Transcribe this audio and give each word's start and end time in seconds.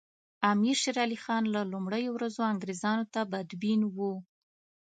امیر 0.51 0.77
شېر 0.81 0.97
علي 1.05 1.17
خان 1.23 1.43
له 1.55 1.61
لومړیو 1.71 2.11
ورځو 2.13 2.41
انګریزانو 2.51 3.05
ته 3.13 3.21
بدبین 3.31 3.81
وو. 3.95 4.13